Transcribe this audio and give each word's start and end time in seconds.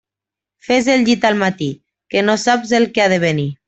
Fes 0.69 0.89
el 0.93 1.05
llit 1.11 1.29
al 1.31 1.39
matí, 1.43 1.69
que 2.15 2.27
no 2.31 2.41
saps 2.49 2.77
el 2.81 2.93
que 2.97 3.05
ha 3.05 3.11
de 3.17 3.25
venir. 3.31 3.51